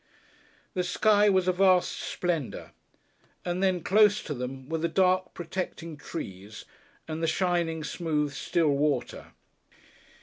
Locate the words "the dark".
4.79-5.35